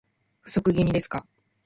[0.41, 1.27] 不足気味ですか